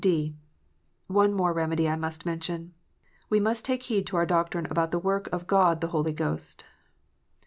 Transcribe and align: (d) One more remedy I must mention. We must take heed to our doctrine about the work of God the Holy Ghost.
(d) 0.03 0.35
One 1.05 1.31
more 1.31 1.53
remedy 1.53 1.87
I 1.87 1.95
must 1.95 2.25
mention. 2.25 2.73
We 3.29 3.39
must 3.39 3.63
take 3.63 3.83
heed 3.83 4.07
to 4.07 4.17
our 4.17 4.25
doctrine 4.25 4.65
about 4.71 4.89
the 4.89 4.97
work 4.97 5.29
of 5.31 5.45
God 5.45 5.79
the 5.79 5.89
Holy 5.93 6.11
Ghost. 6.11 6.63